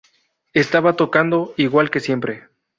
Estaba 0.55 0.93
tocando 0.95 1.53
igual 1.57 1.91
que 1.91 1.99
siempre. 1.99 2.47